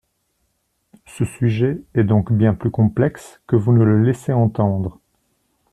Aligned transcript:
Ce 1.05 1.25
sujet 1.25 1.79
est 1.93 2.03
donc 2.03 2.33
bien 2.33 2.55
plus 2.55 2.71
complexe 2.71 3.39
que 3.45 3.55
vous 3.55 3.71
ne 3.71 3.83
le 3.83 4.01
laissez 4.01 4.33
entendre. 4.33 4.99